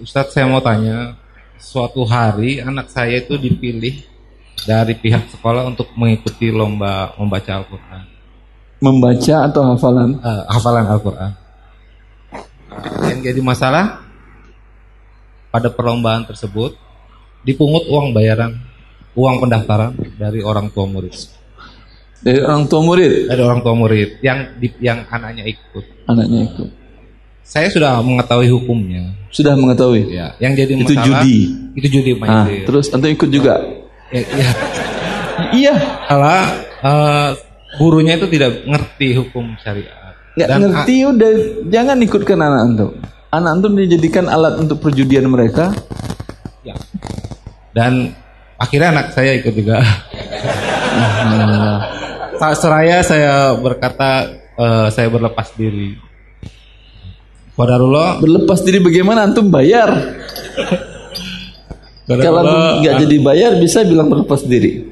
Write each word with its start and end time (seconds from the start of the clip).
Ustadz 0.00 0.32
saya 0.32 0.48
mau 0.48 0.64
tanya, 0.64 1.20
suatu 1.60 2.08
hari 2.08 2.64
anak 2.64 2.88
saya 2.88 3.20
itu 3.20 3.36
dipilih 3.36 4.00
dari 4.64 4.96
pihak 4.96 5.28
sekolah 5.36 5.68
untuk 5.68 5.92
mengikuti 5.98 6.48
lomba 6.48 7.12
membaca 7.20 7.60
Al-Quran. 7.60 8.02
Membaca 8.80 9.34
atau 9.46 9.62
hafalan? 9.74 10.16
Uh, 10.24 10.44
hafalan 10.48 10.86
Al-Quran. 10.88 11.32
Uh, 12.72 13.04
yang 13.12 13.20
jadi 13.20 13.40
masalah 13.44 14.00
pada 15.52 15.68
perlombaan 15.68 16.24
tersebut 16.24 16.72
dipungut 17.44 17.84
uang 17.92 18.16
bayaran, 18.16 18.56
uang 19.12 19.44
pendaftaran 19.44 19.92
dari 20.16 20.40
orang 20.40 20.72
tua 20.72 20.88
murid. 20.88 21.14
Dari 22.22 22.40
orang 22.40 22.64
tua 22.64 22.80
murid? 22.80 23.28
Dari 23.28 23.42
orang 23.44 23.60
tua 23.60 23.74
murid 23.76 24.24
yang 24.24 24.56
di, 24.56 24.72
yang 24.80 25.04
anaknya 25.10 25.44
ikut. 25.46 26.08
Anaknya 26.08 26.48
ikut. 26.48 26.81
Saya 27.42 27.68
sudah 27.68 27.98
mengetahui 28.00 28.48
hukumnya. 28.48 29.12
Sudah 29.34 29.58
mengetahui. 29.58 30.08
Ya, 30.14 30.32
yang 30.38 30.54
jadi 30.54 30.78
itu 30.78 30.94
masalah 30.94 31.26
judi. 31.26 31.36
Itu 31.74 31.86
judi 31.90 32.10
ah, 32.22 32.46
terus 32.46 32.86
antum 32.94 33.10
ikut 33.10 33.28
juga? 33.28 33.58
Ya, 34.14 34.22
ya. 34.22 34.48
iya. 35.60 35.74
Kalau 36.06 36.38
uh, 36.86 37.28
gurunya 37.76 38.16
itu 38.16 38.30
tidak 38.30 38.62
ngerti 38.64 39.08
hukum 39.18 39.58
syariat. 39.58 40.16
Nggak 40.32 40.48
Dan 40.48 40.60
ngerti 40.64 40.96
udah 41.04 41.32
jangan 41.68 41.96
ikutkan 42.00 42.38
anak 42.40 42.60
antum. 42.64 42.90
Anak 43.32 43.50
antum 43.58 43.72
dijadikan 43.76 44.26
alat 44.28 44.54
untuk 44.60 44.78
perjudian 44.80 45.28
mereka. 45.28 45.72
Ya. 46.62 46.76
Dan 47.72 48.16
akhirnya 48.60 48.94
anak 48.94 49.06
saya 49.16 49.34
ikut 49.36 49.52
juga. 49.52 49.82
Tak 52.38 52.52
seraya 52.58 53.00
saya 53.00 53.56
berkata 53.56 54.40
uh, 54.56 54.88
saya 54.92 55.08
berlepas 55.08 55.52
diri 55.56 56.11
Qadarullah 57.52 58.16
Berlepas 58.18 58.64
diri 58.64 58.80
bagaimana 58.80 59.28
antum 59.28 59.52
bayar? 59.52 59.92
Kalau 62.08 62.42
nggak 62.80 62.94
jadi 63.06 63.16
bayar 63.20 63.52
bisa 63.60 63.84
bilang 63.84 64.08
berlepas 64.08 64.44
diri. 64.44 64.88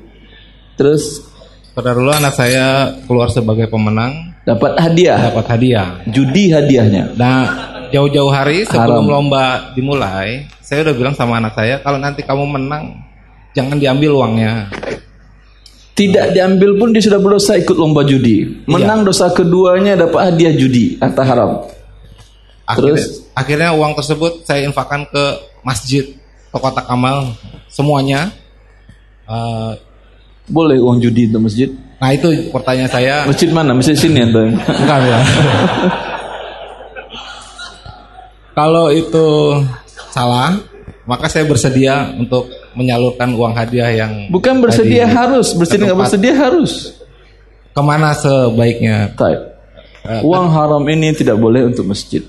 Terus 0.77 1.25
Qadarullah 1.73 2.21
anak 2.21 2.35
saya 2.37 2.97
keluar 3.09 3.33
sebagai 3.33 3.71
pemenang 3.71 4.37
dapat 4.45 4.77
hadiah. 4.77 5.31
Dapat 5.31 5.47
hadiah. 5.57 5.89
Judi 6.09 6.51
hadiahnya. 6.51 7.15
Nah, 7.15 7.45
jauh-jauh 7.95 8.33
hari 8.33 8.67
sebelum 8.67 9.07
Haram. 9.07 9.13
lomba 9.29 9.73
dimulai, 9.77 10.51
saya 10.59 10.85
udah 10.87 10.95
bilang 10.97 11.15
sama 11.15 11.39
anak 11.39 11.55
saya 11.55 11.79
kalau 11.81 11.97
nanti 11.97 12.27
kamu 12.27 12.45
menang 12.47 13.01
jangan 13.55 13.77
diambil 13.79 14.21
uangnya. 14.21 14.69
Tidak 15.95 16.33
diambil 16.33 16.81
pun 16.81 16.97
dia 16.97 17.03
sudah 17.05 17.21
berdosa 17.21 17.61
ikut 17.61 17.77
lomba 17.77 18.01
judi. 18.09 18.65
Menang 18.65 19.05
iya. 19.05 19.07
dosa 19.13 19.27
keduanya 19.37 20.01
dapat 20.01 20.33
hadiah 20.33 20.55
judi 20.57 20.97
atau 20.97 21.25
haram. 21.27 21.51
Akhirnya, 22.71 23.03
Terus 23.03 23.27
akhirnya 23.35 23.71
uang 23.75 23.93
tersebut 23.99 24.33
saya 24.47 24.63
infakkan 24.63 25.03
ke 25.11 25.25
masjid, 25.67 26.07
ke 26.55 26.57
kotak 26.57 26.87
amal 26.87 27.35
semuanya. 27.67 28.31
Uh, 29.27 29.75
Boleh 30.47 30.79
uang 30.79 31.03
judi 31.03 31.31
untuk 31.31 31.51
masjid? 31.51 31.71
Nah 31.99 32.11
itu 32.15 32.51
pertanyaan 32.55 32.91
saya. 32.91 33.15
Masjid 33.27 33.51
mana? 33.51 33.75
Masjid 33.75 33.95
sini 33.99 34.23
atau? 34.23 34.51
Enggak 34.51 34.99
ya. 35.07 35.19
Kalau 38.51 38.91
itu 38.91 39.27
salah, 40.11 40.59
maka 41.07 41.31
saya 41.31 41.47
bersedia 41.47 42.11
untuk 42.19 42.51
menyalurkan 42.75 43.31
uang 43.35 43.55
hadiah 43.55 43.91
yang 43.95 44.13
bukan 44.31 44.59
bersedia 44.59 45.07
harus, 45.07 45.55
bersedia 45.55 45.91
nggak 45.91 46.01
bersedia 46.07 46.35
harus. 46.35 46.99
Ke 47.71 47.83
mana 47.83 48.11
sebaiknya? 48.15 49.15
Uh, 49.15 50.23
uang 50.27 50.51
haram 50.51 50.83
ini 50.91 51.15
tidak 51.15 51.39
boleh 51.39 51.67
untuk 51.71 51.87
masjid 51.87 52.27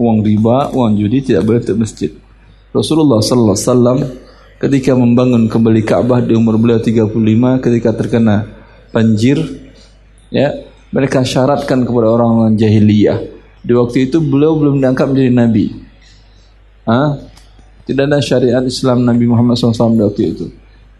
uang 0.00 0.24
riba, 0.24 0.72
uang 0.72 0.96
judi 0.96 1.20
tidak 1.20 1.44
boleh 1.44 1.60
untuk 1.60 1.78
masjid. 1.84 2.10
Rasulullah 2.72 3.20
sallallahu 3.20 3.56
alaihi 3.58 3.68
wasallam 3.68 3.98
ketika 4.56 4.92
membangun 4.96 5.44
kembali 5.52 5.82
Ka'bah 5.84 6.24
di 6.24 6.32
umur 6.32 6.56
beliau 6.56 6.80
35 6.80 7.12
ketika 7.60 7.90
terkena 7.92 8.48
banjir 8.88 9.36
ya 10.32 10.64
mereka 10.88 11.20
syaratkan 11.20 11.84
kepada 11.84 12.08
orang-orang 12.08 12.56
jahiliyah. 12.56 13.20
Di 13.60 13.76
waktu 13.76 14.08
itu 14.08 14.24
beliau 14.24 14.56
belum 14.56 14.80
diangkat 14.80 15.06
menjadi 15.12 15.30
nabi. 15.36 15.66
Ah 16.88 17.20
tidak 17.84 18.08
ada 18.08 18.18
syariat 18.22 18.64
Islam 18.64 19.02
Nabi 19.02 19.26
Muhammad 19.26 19.58
SAW 19.58 19.98
di 19.98 20.04
waktu 20.06 20.22
itu. 20.32 20.46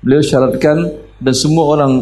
Beliau 0.04 0.20
syaratkan 0.20 0.76
dan 1.22 1.34
semua 1.36 1.64
orang 1.70 1.92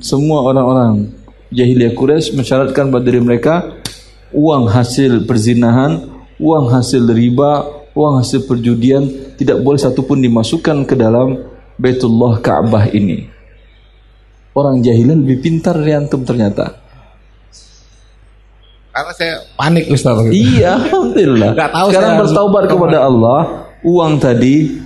semua 0.00 0.40
orang-orang 0.46 1.12
jahiliyah 1.52 1.92
Quraisy 1.92 2.32
mensyaratkan 2.38 2.88
pada 2.88 3.04
diri 3.04 3.20
mereka 3.20 3.82
uang 4.30 4.70
hasil 4.70 5.26
perzinahan 5.26 6.13
uang 6.38 6.66
hasil 6.70 7.04
riba, 7.10 7.66
uang 7.94 8.20
hasil 8.22 8.46
perjudian 8.48 9.34
tidak 9.38 9.62
boleh 9.62 9.78
satupun 9.78 10.22
dimasukkan 10.22 10.86
ke 10.86 10.94
dalam 10.98 11.38
Baitullah 11.78 12.38
Ka'bah 12.38 12.90
ini. 12.90 13.26
Orang 14.54 14.86
jahilan 14.86 15.26
lebih 15.26 15.42
pintar 15.42 15.74
dari 15.74 15.98
antum 15.98 16.22
ternyata. 16.22 16.78
Karena 18.94 19.10
saya 19.10 19.34
panik 19.58 19.90
Ustaz. 19.90 20.22
Iya, 20.30 20.78
alhamdulillah. 20.86 21.50
Gak 21.58 21.72
tahu 21.74 21.88
Sekarang 21.90 22.14
bertaubat 22.22 22.64
kepada 22.70 22.98
Allah, 23.02 23.40
uang 23.82 24.22
tadi 24.22 24.78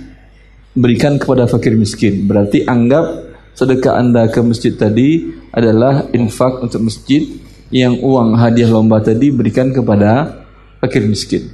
berikan 0.73 1.21
kepada 1.21 1.45
fakir 1.45 1.77
miskin. 1.77 2.25
Berarti 2.25 2.65
anggap 2.65 3.29
sedekah 3.53 4.01
Anda 4.01 4.25
ke 4.31 4.41
masjid 4.41 4.73
tadi 4.73 5.29
adalah 5.53 6.09
infak 6.15 6.65
untuk 6.65 6.89
masjid 6.89 7.21
yang 7.69 8.01
uang 8.01 8.33
hadiah 8.33 8.71
lomba 8.71 8.97
tadi 9.03 9.29
berikan 9.29 9.69
kepada 9.69 10.38
fakir 10.79 11.03
miskin. 11.05 11.51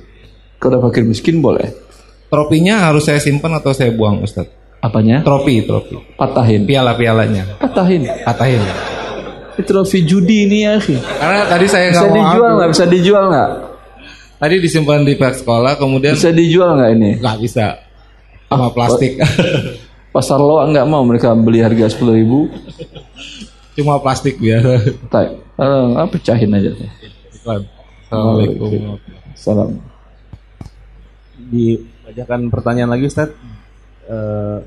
Kalau 0.61 0.81
fakir 0.89 1.03
miskin 1.05 1.41
boleh. 1.41 1.73
Tropinya 2.29 2.89
harus 2.89 3.05
saya 3.05 3.21
simpan 3.21 3.53
atau 3.57 3.69
saya 3.73 3.93
buang 3.93 4.25
Ustaz? 4.25 4.49
Apanya? 4.81 5.25
Trofi, 5.25 5.65
trofi. 5.65 5.97
Patahin. 6.13 6.65
Piala-pialanya. 6.69 7.57
Patahin. 7.57 8.05
Patahin. 8.21 8.61
trofi 9.65 10.03
judi 10.05 10.45
ini 10.45 10.67
ya, 10.67 10.77
sih. 10.77 10.99
Karena 10.99 11.47
tadi 11.47 11.65
saya 11.65 11.89
nggak 11.89 12.05
mau 12.05 12.15
dijual 12.17 12.51
nggak? 12.59 12.69
Bisa 12.69 12.85
dijual 12.85 13.23
nggak? 13.31 13.49
Tadi 14.35 14.55
disimpan 14.59 15.01
di 15.07 15.13
pihak 15.15 15.35
sekolah, 15.41 15.79
kemudian 15.79 16.13
bisa 16.13 16.29
dijual 16.29 16.75
nggak 16.75 16.91
ini? 16.91 17.11
Nggak 17.23 17.37
bisa. 17.39 17.65
Sama 18.51 18.67
ah, 18.67 18.71
plastik. 18.75 19.17
Pasar 20.13 20.39
lo 20.39 20.59
nggak 20.59 20.85
mau 20.85 21.01
mereka 21.07 21.33
beli 21.33 21.63
harga 21.63 21.89
sepuluh 21.89 22.19
ribu. 22.19 22.39
Cuma 23.79 23.99
plastik 23.99 24.37
biasa. 24.37 24.91
Tak, 25.07 25.25
uh, 25.59 26.07
pecahin 26.11 26.51
aja. 26.51 26.71
Assalamualaikum. 27.31 27.74
Salam. 29.35 29.77
Dibacakan 31.35 32.49
pertanyaan 32.49 32.91
lagi 32.95 33.05
Ustaz. 33.11 33.29
Uh, 34.05 34.61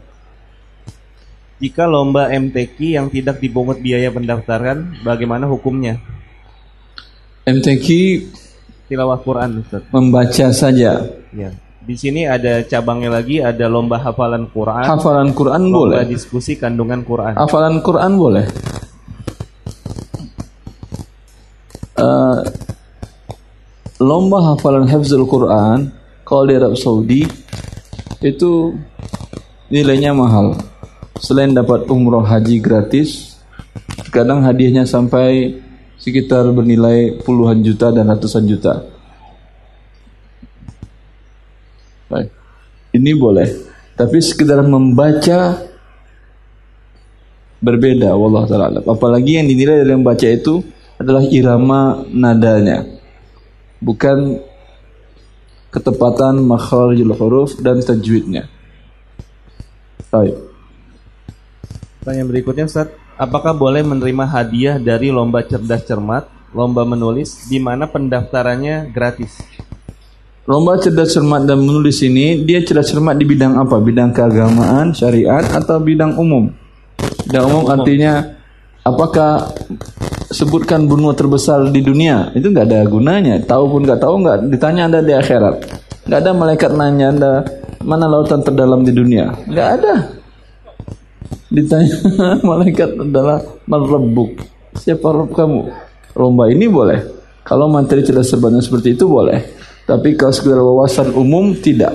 jika 1.58 1.90
lomba 1.90 2.30
MTQ 2.30 2.76
yang 2.94 3.06
tidak 3.10 3.42
dipungut 3.42 3.82
biaya 3.82 4.14
pendaftaran, 4.14 5.02
bagaimana 5.02 5.50
hukumnya? 5.50 5.98
MTQ 7.42 7.86
tilawah 8.86 9.18
Quran 9.24 9.66
Ustaz. 9.66 9.82
Membaca 9.90 10.46
saja. 10.54 11.02
Ya. 11.34 11.50
Di 11.88 11.96
sini 11.96 12.28
ada 12.28 12.60
cabangnya 12.68 13.16
lagi, 13.16 13.40
ada 13.40 13.64
lomba 13.66 13.96
hafalan 13.98 14.46
Quran. 14.52 14.84
Hafalan 14.84 15.32
Quran 15.32 15.62
lomba 15.72 16.04
boleh. 16.04 16.06
diskusi 16.06 16.54
kandungan 16.60 17.00
Quran. 17.02 17.34
Hafalan 17.34 17.80
Quran 17.80 18.12
boleh. 18.14 18.46
Uh, 21.98 22.44
lomba 23.98 24.54
hafalan 24.54 24.86
hafzul 24.86 25.26
Quran 25.26 25.90
kalau 26.22 26.46
di 26.46 26.54
Arab 26.54 26.78
Saudi 26.78 27.26
itu 28.22 28.74
nilainya 29.70 30.14
mahal. 30.14 30.54
Selain 31.18 31.50
dapat 31.50 31.90
umroh 31.90 32.22
haji 32.22 32.62
gratis, 32.62 33.34
kadang 34.14 34.46
hadiahnya 34.46 34.86
sampai 34.86 35.58
sekitar 35.98 36.46
bernilai 36.54 37.18
puluhan 37.26 37.58
juta 37.58 37.90
dan 37.90 38.06
ratusan 38.06 38.46
juta. 38.46 38.86
Baik. 42.06 42.30
Ini 42.94 43.18
boleh, 43.18 43.50
tapi 43.98 44.22
sekedar 44.22 44.62
membaca 44.62 45.58
berbeda 47.58 48.14
wallah 48.14 48.46
taala. 48.46 48.78
Apalagi 48.86 49.42
yang 49.42 49.50
dinilai 49.50 49.82
dalam 49.82 50.06
baca 50.06 50.24
itu 50.30 50.62
adalah 51.02 51.26
irama 51.26 52.06
nadanya 52.14 52.97
bukan 53.78 54.42
ketepatan 55.68 56.40
makharijul 56.42 57.14
huruf 57.14 57.58
dan 57.60 57.78
tajwidnya. 57.84 58.48
Baik. 60.08 60.36
Pertanyaan 62.00 62.28
berikutnya 62.32 62.64
Ustaz, 62.64 62.88
apakah 63.20 63.52
boleh 63.52 63.84
menerima 63.84 64.24
hadiah 64.24 64.76
dari 64.80 65.12
lomba 65.12 65.44
cerdas 65.44 65.84
cermat, 65.84 66.24
lomba 66.56 66.88
menulis 66.88 67.44
di 67.52 67.60
mana 67.60 67.84
pendaftarannya 67.84 68.88
gratis? 68.88 69.36
Lomba 70.48 70.80
cerdas 70.80 71.12
cermat 71.12 71.44
dan 71.44 71.60
menulis 71.60 72.00
ini 72.00 72.40
dia 72.40 72.64
cerdas 72.64 72.88
cermat 72.88 73.20
di 73.20 73.28
bidang 73.28 73.60
apa? 73.60 73.76
Bidang 73.76 74.16
keagamaan, 74.16 74.96
syariat 74.96 75.44
atau 75.52 75.76
bidang 75.76 76.16
umum? 76.16 76.48
Bidang 77.28 77.44
umum 77.44 77.64
artinya 77.68 78.32
apakah 78.80 79.52
sebutkan 80.28 80.84
benua 80.84 81.16
terbesar 81.16 81.72
di 81.72 81.80
dunia 81.80 82.32
itu 82.36 82.52
nggak 82.52 82.66
ada 82.68 82.80
gunanya 82.84 83.40
tahu 83.42 83.76
pun 83.76 83.80
nggak 83.88 84.00
tahu 84.00 84.14
nggak 84.20 84.38
ditanya 84.52 84.92
ada 84.92 85.00
di 85.00 85.12
akhirat 85.16 85.88
Nggak 86.08 86.24
ada 86.24 86.32
malaikat 86.32 86.70
nanya 86.72 87.06
anda 87.12 87.32
mana 87.84 88.08
lautan 88.08 88.40
terdalam 88.40 88.80
di 88.80 88.96
dunia. 88.96 89.28
Nggak 89.44 89.68
ada. 89.76 89.94
Ditanya 91.52 91.96
malaikat 92.48 92.96
adalah 92.96 93.44
merebuk. 93.68 94.40
Siapa 94.72 95.04
Rob 95.04 95.36
kamu? 95.36 95.68
Lomba 96.16 96.48
ini 96.48 96.64
boleh. 96.64 97.04
Kalau 97.44 97.68
materi 97.68 98.00
tidak 98.00 98.24
sebanyak 98.24 98.64
seperti 98.64 98.96
itu 98.96 99.04
boleh. 99.04 99.36
Tapi 99.84 100.16
kalau 100.16 100.32
sekedar 100.32 100.64
wawasan 100.64 101.12
umum 101.12 101.52
tidak. 101.52 101.92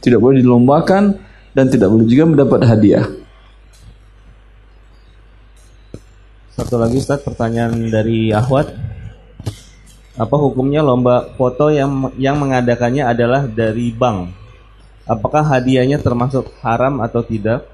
Tidak 0.00 0.16
boleh 0.16 0.40
dilombakan 0.40 1.20
dan 1.52 1.68
tidak 1.68 1.92
boleh 1.92 2.08
juga 2.08 2.24
mendapat 2.24 2.60
hadiah. 2.64 3.04
Satu 6.54 6.78
lagi 6.78 7.02
Ustaz, 7.02 7.18
pertanyaan 7.18 7.90
dari 7.90 8.30
Ahwat. 8.30 8.70
Apa 10.14 10.38
hukumnya 10.38 10.86
lomba 10.86 11.34
foto 11.34 11.66
yang 11.66 12.14
yang 12.14 12.38
mengadakannya 12.38 13.02
adalah 13.02 13.50
dari 13.50 13.90
bank? 13.90 14.30
Apakah 15.02 15.42
hadiahnya 15.42 15.98
termasuk 15.98 16.46
haram 16.62 17.02
atau 17.02 17.26
tidak? 17.26 17.66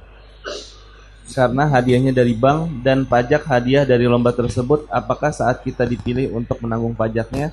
Karena 1.28 1.68
hadiahnya 1.68 2.16
dari 2.16 2.32
bank 2.32 2.80
dan 2.80 3.04
pajak 3.04 3.44
hadiah 3.44 3.84
dari 3.84 4.08
lomba 4.08 4.32
tersebut, 4.32 4.88
apakah 4.88 5.28
saat 5.28 5.60
kita 5.60 5.84
dipilih 5.84 6.32
untuk 6.32 6.56
menanggung 6.64 6.96
pajaknya? 6.96 7.52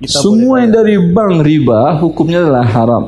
Kita 0.00 0.24
Semua 0.24 0.64
yang 0.64 0.72
dari 0.72 0.96
bank 1.04 1.44
riba 1.44 2.00
hukumnya 2.00 2.40
adalah 2.48 2.64
haram. 2.64 3.04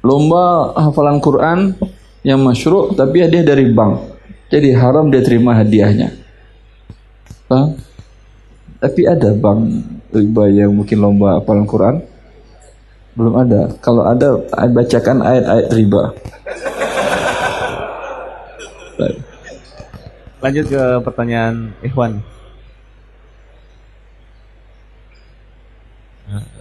Lomba 0.00 0.72
hafalan 0.80 1.20
Quran 1.20 1.76
yang 2.24 2.40
masyru' 2.40 2.96
tapi 2.96 3.20
hadiah 3.20 3.44
dari 3.44 3.68
bank. 3.68 4.17
Jadi 4.48 4.72
haram 4.72 5.12
dia 5.12 5.20
terima 5.20 5.52
hadiahnya. 5.52 6.08
Bang, 7.48 7.76
tapi 8.80 9.04
ada 9.04 9.32
bank 9.36 9.84
riba 10.12 10.48
yang 10.48 10.72
mungkin 10.72 10.98
lomba 11.00 11.36
hafalan 11.40 11.68
Quran? 11.68 12.00
Belum 13.12 13.34
ada. 13.36 13.68
Kalau 13.84 14.08
ada, 14.08 14.40
bacakan 14.72 15.20
ayat-ayat 15.20 15.68
riba. 15.74 16.02
Lanjut 20.44 20.70
ke 20.70 20.82
pertanyaan 21.02 21.74
Ikhwan. 21.82 22.22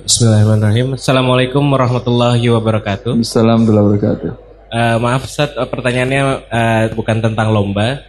Bismillahirrahmanirrahim. 0.07 0.95
Assalamualaikum 0.95 1.62
warahmatullahi 1.62 2.42
wabarakatuh. 2.51 3.19
Assalamualaikum 3.22 3.75
warahmatullahi 3.75 4.00
wabarakatuh. 4.01 4.47
Uh, 4.68 5.00
maaf 5.00 5.24
uh, 5.31 5.68
pertanyaannya 5.68 6.24
uh, 6.52 6.84
bukan 6.92 7.24
tentang 7.24 7.56
lomba. 7.56 8.04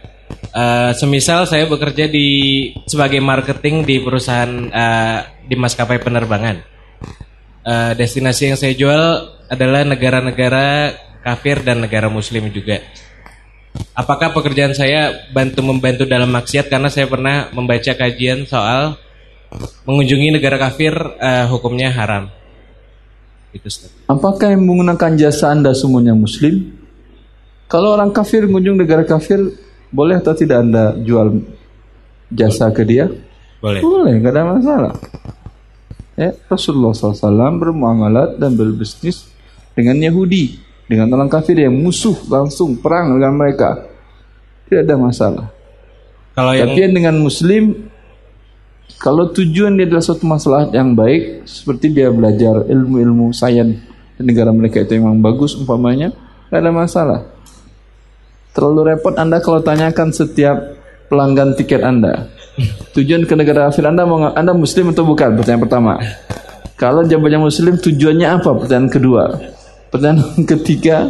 Uh, 0.51 0.91
semisal 0.93 1.47
saya 1.47 1.65
bekerja 1.65 2.11
di 2.11 2.69
sebagai 2.83 3.23
marketing 3.23 3.87
di 3.87 4.01
perusahaan 4.03 4.51
uh, 4.69 5.19
di 5.47 5.55
maskapai 5.55 6.03
penerbangan. 6.03 6.59
Uh, 7.63 7.91
destinasi 7.95 8.51
yang 8.51 8.57
saya 8.59 8.73
jual 8.75 9.03
adalah 9.47 9.87
negara-negara 9.87 10.95
kafir 11.23 11.63
dan 11.63 11.79
negara 11.79 12.11
muslim 12.11 12.51
juga. 12.51 12.83
Apakah 13.93 14.33
pekerjaan 14.33 14.73
saya 14.73 15.29
bantu 15.29 15.61
membantu 15.63 16.03
dalam 16.03 16.31
maksiat 16.33 16.67
karena 16.67 16.89
saya 16.91 17.05
pernah 17.05 17.51
membaca 17.55 17.93
kajian 17.95 18.43
soal 18.49 18.97
mengunjungi 19.85 20.35
negara 20.35 20.59
kafir 20.59 20.93
uh, 20.97 21.45
hukumnya 21.49 21.89
haram. 21.93 22.38
Itu 23.49 23.65
Ustaz. 23.65 23.89
Apakah 24.05 24.53
yang 24.53 24.65
menggunakan 24.65 25.17
jasa 25.17 25.49
Anda 25.49 25.73
semuanya 25.73 26.13
muslim? 26.13 26.77
Kalau 27.69 27.93
orang 27.93 28.13
kafir 28.13 28.45
mengunjung 28.49 28.81
negara 28.81 29.05
kafir, 29.05 29.41
boleh 29.93 30.17
atau 30.17 30.33
tidak 30.33 30.65
Anda 30.65 30.97
jual 31.01 31.41
jasa 32.33 32.69
ke 32.73 32.85
dia? 32.85 33.09
Boleh. 33.61 33.81
Boleh, 33.81 34.21
ada 34.21 34.41
masalah. 34.57 34.93
Ya, 36.19 36.35
Rasulullah 36.51 36.91
SAW 36.91 37.61
bermuamalat 37.61 38.41
dan 38.41 38.53
berbisnis 38.57 39.29
dengan 39.71 39.95
Yahudi, 40.01 40.59
dengan 40.89 41.07
orang 41.15 41.31
kafir 41.31 41.55
yang 41.55 41.73
musuh 41.73 42.17
langsung 42.27 42.75
perang 42.75 43.15
dengan 43.15 43.37
mereka. 43.37 43.87
Tidak 44.67 44.83
ada 44.83 44.95
masalah. 44.99 45.45
Kalau 46.35 46.53
yang... 46.53 46.69
Tapi 46.69 46.79
yang 46.85 46.93
dengan 46.93 47.15
Muslim 47.17 47.63
kalau 48.97 49.29
tujuan 49.29 49.77
dia 49.77 49.85
adalah 49.85 50.01
suatu 50.01 50.25
masalah 50.25 50.73
yang 50.73 50.97
baik, 50.97 51.45
seperti 51.45 51.93
dia 51.93 52.09
belajar 52.09 52.65
ilmu-ilmu 52.65 53.29
sains 53.29 53.77
di 54.17 54.21
negara 54.25 54.49
mereka 54.49 54.81
itu 54.81 54.97
memang 54.97 55.21
bagus 55.21 55.53
umpamanya, 55.55 56.11
tidak 56.49 56.59
ada 56.59 56.71
masalah. 56.73 57.19
Terlalu 58.51 58.91
repot 58.91 59.15
Anda 59.15 59.39
kalau 59.39 59.61
tanyakan 59.61 60.09
setiap 60.11 60.57
pelanggan 61.07 61.53
tiket 61.55 61.85
Anda. 61.85 62.27
Tujuan 62.97 63.23
ke 63.29 63.37
negara 63.37 63.69
kafir 63.69 63.85
Anda 63.85 64.03
mau 64.03 64.33
Anda 64.33 64.51
muslim 64.51 64.91
atau 64.91 65.05
bukan? 65.05 65.37
Pertanyaan 65.37 65.63
pertama. 65.63 65.93
Kalau 66.75 67.07
jawabannya 67.07 67.39
muslim, 67.39 67.79
tujuannya 67.79 68.27
apa? 68.41 68.51
Pertanyaan 68.57 68.89
kedua. 68.91 69.23
Pertanyaan 69.93 70.43
ketiga 70.57 71.07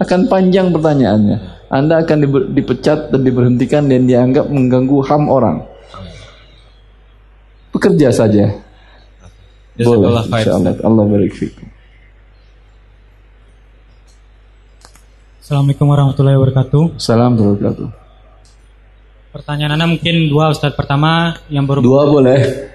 akan 0.00 0.30
panjang 0.30 0.72
pertanyaannya. 0.72 1.68
Anda 1.68 2.00
akan 2.00 2.48
dipecat 2.56 3.12
dan 3.12 3.20
diberhentikan 3.24 3.88
dan 3.92 4.08
dianggap 4.08 4.48
mengganggu 4.48 5.04
HAM 5.04 5.28
orang 5.28 5.71
bekerja 7.82 8.14
saja. 8.14 8.62
Boleh, 9.74 10.22
insyaallah. 10.22 10.78
Allah 10.86 11.04
barik 11.10 11.34
fikum. 11.34 11.66
Assalamualaikum 15.42 15.90
warahmatullahi 15.90 16.38
wabarakatuh. 16.38 17.02
Assalamualaikum 17.02 17.42
warahmatullahi 17.42 17.74
wabarakatuh. 17.74 18.00
Pertanyaan 19.34 19.72
Anda 19.74 19.86
mungkin 19.90 20.30
dua 20.30 20.54
Ustaz. 20.54 20.70
Pertama 20.78 21.34
yang 21.50 21.66
baru 21.66 21.82
Dua 21.82 22.06
boleh. 22.06 22.70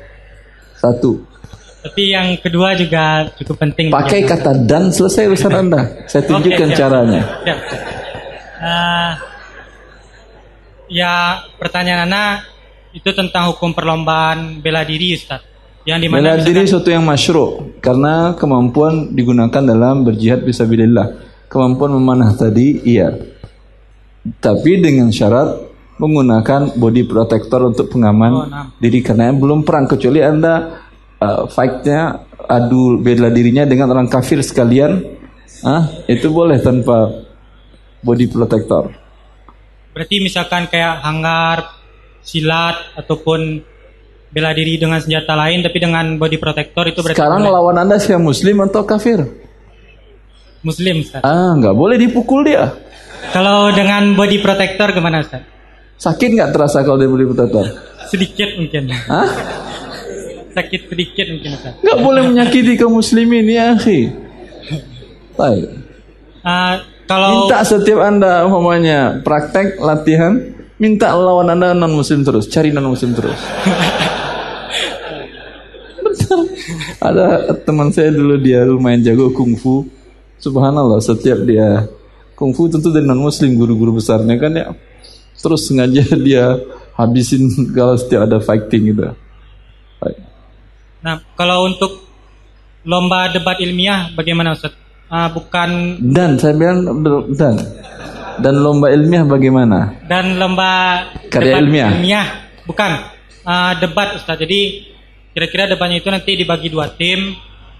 Satu. 0.75 1.23
Tapi 1.87 2.11
yang 2.11 2.35
kedua 2.43 2.75
juga 2.75 3.31
cukup 3.39 3.63
penting. 3.63 3.87
Pakai 3.87 4.27
kata 4.27 4.67
dan 4.67 4.91
selesai 4.91 5.31
urusan 5.31 5.53
Anda. 5.55 6.03
Saya 6.11 6.27
tunjukkan 6.27 6.67
okay, 6.67 6.75
caranya. 6.75 7.21
Siap. 7.47 7.59
Uh, 8.57 9.11
ya 10.91 11.39
pertanyaan 11.55 12.11
Anda 12.11 12.43
itu 12.97 13.09
tentang 13.13 13.53
hukum 13.53 13.77
perlombaan 13.77 14.57
bela 14.57 14.81
diri 14.81 15.13
Ustaz. 15.13 15.45
Yang 15.85 15.99
di 16.03 16.07
mana 16.09 16.33
bela 16.33 16.43
diri 16.43 16.65
suatu 16.65 16.89
yang 16.89 17.05
masyru 17.05 17.77
karena 17.77 18.33
kemampuan 18.33 19.13
digunakan 19.13 19.61
dalam 19.61 20.01
berjihad 20.01 20.41
bisa 20.41 20.65
bilillah. 20.65 21.13
Kemampuan 21.47 21.95
memanah 21.95 22.33
tadi 22.35 22.81
iya. 22.83 23.13
Tapi 24.27 24.83
dengan 24.83 25.07
syarat 25.07 25.63
menggunakan 25.95 26.75
body 26.75 27.07
protector 27.07 27.71
untuk 27.71 27.87
pengaman 27.87 28.31
oh, 28.35 28.45
nah. 28.49 28.67
diri 28.77 28.99
karena 28.99 29.31
belum 29.31 29.63
perang 29.63 29.87
kecuali 29.87 30.19
Anda 30.19 30.83
uh, 31.21 31.47
fightnya 31.47 32.27
adu 32.43 32.99
bela 32.99 33.31
dirinya 33.31 33.63
dengan 33.63 33.95
orang 33.95 34.11
kafir 34.11 34.43
sekalian 34.43 35.03
ah 35.65 35.89
itu 36.05 36.27
boleh 36.27 36.59
tanpa 36.59 37.23
body 38.03 38.27
protector. 38.27 38.91
Berarti 39.95 40.21
misalkan 40.21 40.69
kayak 40.69 41.01
hanggar 41.01 41.76
silat 42.27 42.99
ataupun 42.99 43.63
bela 44.27 44.51
diri 44.51 44.75
dengan 44.75 44.99
senjata 44.99 45.31
lain 45.39 45.63
tapi 45.63 45.79
dengan 45.79 46.19
body 46.19 46.35
protector 46.35 46.83
itu 46.91 46.99
berarti 46.99 47.15
Sekarang 47.15 47.47
boleh. 47.47 47.53
lawan 47.55 47.77
Anda 47.79 47.95
siapa 47.95 48.19
muslim 48.19 48.59
atau 48.67 48.83
kafir? 48.83 49.23
Muslim, 50.59 50.99
Ustaz. 50.99 51.23
Ah, 51.23 51.55
nggak 51.55 51.71
boleh 51.71 51.95
dipukul 51.95 52.43
dia. 52.43 52.75
Kalau 53.31 53.71
dengan 53.71 54.11
body 54.19 54.43
protector 54.43 54.91
gimana, 54.91 55.23
Ustaz? 55.23 55.47
Sakit 55.95 56.35
nggak 56.35 56.51
terasa 56.51 56.83
kalau 56.83 56.99
dia 56.99 57.07
body 57.07 57.25
protector? 57.31 57.65
Sedikit 58.11 58.49
mungkin. 58.59 58.91
Hah? 58.91 59.29
Sakit 60.51 60.91
sedikit 60.91 61.25
mungkin, 61.31 61.49
Ustaz. 61.55 61.73
Nggak 61.79 61.99
boleh 62.03 62.21
menyakiti 62.27 62.75
kaum 62.75 62.99
muslimin 62.99 63.47
ya, 63.47 63.79
akhi. 63.79 64.11
Baik. 65.39 65.65
Uh, 66.43 66.75
kalau 67.07 67.47
minta 67.47 67.63
setiap 67.63 68.03
Anda 68.03 68.43
umpamanya 68.43 69.23
praktek 69.23 69.79
latihan 69.79 70.56
Minta 70.77 71.13
lawan 71.17 71.49
anda 71.49 71.73
non 71.73 71.93
muslim 71.97 72.21
terus, 72.21 72.45
cari 72.45 72.69
non 72.69 72.93
muslim 72.93 73.17
terus. 73.17 73.39
Ada 77.01 77.55
teman 77.65 77.89
saya 77.89 78.13
dulu 78.13 78.37
dia 78.37 78.61
lumayan 78.65 79.01
jago 79.01 79.33
kungfu. 79.33 79.85
Subhanallah 80.37 81.01
setiap 81.01 81.41
dia 81.49 81.89
kungfu 82.37 82.69
tentu 82.69 82.93
dari 82.93 83.09
non 83.09 83.17
muslim 83.17 83.57
guru-guru 83.57 83.97
besarnya 83.97 84.37
kan 84.37 84.53
ya. 84.53 84.69
Terus 85.37 85.65
sengaja 85.69 86.03
dia 86.17 86.61
habisin 86.97 87.73
kalau 87.73 87.97
setiap 87.97 88.29
ada 88.29 88.37
fighting 88.37 88.93
gitu. 88.93 89.13
Nah, 90.97 91.21
kalau 91.37 91.69
untuk 91.69 92.03
lomba 92.85 93.29
debat 93.31 93.57
ilmiah 93.61 94.11
bagaimana 94.13 94.53
Ustaz? 94.57 94.73
Uh, 95.07 95.31
bukan 95.31 96.03
dan 96.11 96.35
saya 96.35 96.51
bilang 96.51 96.83
dan 97.31 97.55
dan 98.37 98.55
lomba 98.57 98.87
ilmiah 98.89 99.23
bagaimana? 99.23 100.01
Dan 100.05 100.37
lomba 100.37 101.03
karya 101.27 101.59
ilmiah. 101.59 101.91
ilmiah. 101.93 102.27
Bukan. 102.63 102.91
Uh, 103.47 103.73
debat 103.79 104.15
Ustaz. 104.15 104.35
Jadi 104.37 104.87
kira-kira 105.31 105.67
debatnya 105.67 105.97
itu 105.97 106.09
nanti 106.09 106.31
dibagi 106.33 106.67
dua 106.67 106.91
tim. 106.91 107.35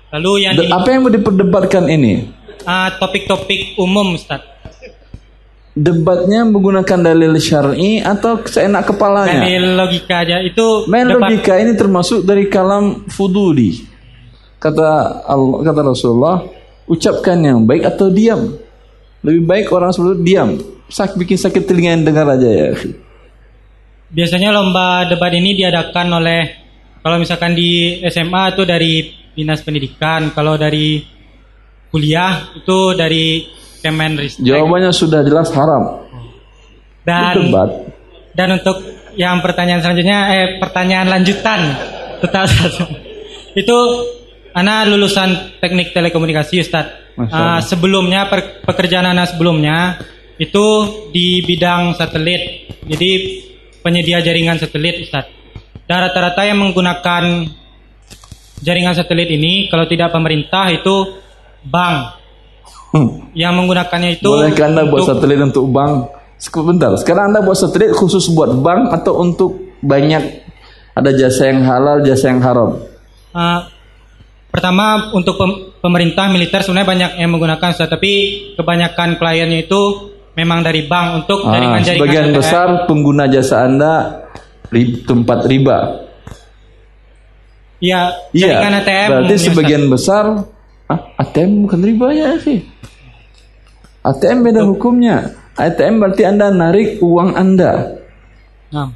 Lalu 0.08 0.32
yang 0.48 0.54
De, 0.56 0.72
apa 0.72 0.88
yang 0.88 1.04
mau 1.04 1.12
diperdebatkan 1.12 1.86
ini? 1.92 2.32
topik 2.64 3.28
topik-topik 3.28 3.80
umum 3.80 4.16
Ustaz. 4.16 4.44
debatnya 5.78 6.42
menggunakan 6.42 7.00
dalil 7.06 7.38
syar'i 7.38 8.02
atau 8.02 8.42
seenak 8.44 8.90
kepalanya? 8.90 9.46
Dalil 9.46 9.78
logika 9.78 10.26
aja 10.26 10.42
itu 10.42 10.90
Main 10.90 11.06
debat- 11.06 11.30
logika 11.30 11.54
ini 11.62 11.78
termasuk 11.78 12.26
dari 12.26 12.50
kalam 12.50 13.06
fuduli. 13.08 13.86
Kata 14.58 15.22
Allah, 15.22 15.58
kata 15.62 15.80
Rasulullah, 15.86 16.42
ucapkan 16.90 17.38
yang 17.38 17.62
baik 17.62 17.86
atau 17.86 18.10
diam. 18.10 18.58
Lebih 19.26 19.44
baik 19.46 19.68
orang 19.74 19.90
seperti 19.94 20.12
itu 20.14 20.24
diam. 20.24 20.50
Sak 20.88 21.18
bikin 21.20 21.36
sakit 21.36 21.64
telinga 21.68 21.92
yang 22.00 22.04
dengar 22.08 22.26
aja 22.32 22.48
ya. 22.48 22.70
Biasanya 24.08 24.56
lomba 24.56 25.04
debat 25.10 25.34
ini 25.36 25.58
diadakan 25.58 26.08
oleh 26.16 26.42
kalau 27.04 27.18
misalkan 27.20 27.56
di 27.56 28.00
SMA 28.08 28.56
itu 28.56 28.64
dari 28.64 28.94
dinas 29.36 29.62
pendidikan, 29.64 30.32
kalau 30.32 30.56
dari 30.56 31.04
kuliah 31.92 32.56
itu 32.56 32.80
dari 32.96 33.48
Kemenristek. 33.78 34.44
Jawabannya 34.44 34.92
sudah 34.92 35.22
jelas 35.22 35.54
haram. 35.54 36.04
Dan 37.06 37.48
Debat. 37.48 37.70
dan 38.36 38.60
untuk 38.60 38.84
yang 39.16 39.40
pertanyaan 39.40 39.80
selanjutnya 39.80 40.20
eh 40.36 40.48
pertanyaan 40.60 41.08
lanjutan 41.08 41.62
total 42.20 42.44
itu 43.62 43.78
Ana 44.58 44.84
lulusan 44.90 45.62
teknik 45.62 45.94
telekomunikasi 45.94 46.66
Ustadz. 46.66 47.07
Allah. 47.18 47.66
sebelumnya 47.66 48.30
per- 48.30 48.62
pekerjaan 48.62 49.10
Ana 49.10 49.26
sebelumnya 49.26 49.98
itu 50.38 50.66
di 51.10 51.42
bidang 51.42 51.98
satelit. 51.98 52.70
Jadi 52.86 53.10
penyedia 53.82 54.22
jaringan 54.22 54.62
satelit 54.62 55.02
Ustadz. 55.02 55.34
Dan 55.88 55.98
rata-rata 56.04 56.46
yang 56.46 56.62
menggunakan 56.62 57.48
jaringan 58.62 58.94
satelit 58.94 59.32
ini 59.32 59.66
kalau 59.68 59.90
tidak 59.90 60.14
pemerintah 60.14 60.70
itu 60.70 61.18
bank. 61.66 62.22
Hmm. 62.94 63.34
Yang 63.34 63.54
menggunakannya 63.56 64.10
itu 64.22 64.30
Bolehkah 64.30 64.68
anda 64.70 64.84
buat 64.86 65.04
untuk- 65.04 65.10
satelit 65.18 65.40
untuk 65.42 65.66
bank? 65.70 65.94
Sebentar, 66.38 66.94
sekarang 67.02 67.34
anda 67.34 67.42
buat 67.42 67.58
satelit 67.58 67.98
khusus 67.98 68.30
buat 68.30 68.54
bank 68.62 68.94
atau 68.94 69.26
untuk 69.26 69.58
banyak 69.82 70.46
ada 70.94 71.10
jasa 71.10 71.50
yang 71.50 71.66
halal, 71.66 72.06
jasa 72.06 72.30
yang 72.30 72.46
haram? 72.46 72.78
Uh, 73.34 73.66
pertama 74.54 75.10
untuk 75.18 75.34
pem- 75.34 75.67
pemerintah 75.78 76.28
militer 76.28 76.60
sebenarnya 76.60 76.88
banyak 76.88 77.12
yang 77.18 77.30
menggunakan 77.30 77.68
Ustaz, 77.70 77.88
tapi 77.88 78.12
kebanyakan 78.54 79.16
kliennya 79.16 79.64
itu 79.64 79.82
memang 80.34 80.62
dari 80.62 80.84
bank 80.84 81.08
untuk 81.22 81.44
Ah, 81.44 81.54
jaringan-jaringan 81.54 81.98
sebagian 81.98 82.26
ATM. 82.28 82.36
besar 82.36 82.68
pengguna 82.86 83.26
jasa 83.26 83.56
anda 83.64 83.94
ri- 84.68 85.02
tempat 85.02 85.40
riba. 85.44 85.78
Iya, 87.78 88.02
Iya, 88.32 88.48
jaringan 88.52 88.74
ATM. 88.80 89.08
berarti 89.12 89.36
sebagian 89.40 89.84
besar 89.86 90.24
ah, 90.88 91.00
ATM 91.16 91.52
bukan 91.64 91.80
riba 91.82 92.08
ya 92.12 92.30
sih. 92.38 92.60
ATM 94.02 94.40
beda 94.42 94.62
hukumnya. 94.64 95.18
ATM 95.54 95.98
berarti 95.98 96.24
anda 96.24 96.48
narik 96.48 96.98
uang 97.00 97.34
anda. 97.34 97.98
Ustaz. 98.68 98.70
Nah. 98.70 98.90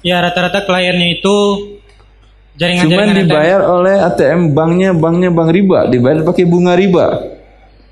Ya 0.00 0.20
rata-rata 0.20 0.62
kliennya 0.62 1.16
itu 1.16 1.36
Cuman 2.56 2.88
jaringan-jaringan 2.88 3.12
ATM. 3.12 3.22
dibayar 3.28 3.60
oleh 3.68 3.96
ATM 4.00 4.40
banknya 4.56 4.90
banknya 4.96 5.28
bank 5.28 5.50
riba, 5.52 5.78
dibayar 5.92 6.24
pakai 6.24 6.44
bunga 6.48 6.72
riba. 6.72 7.06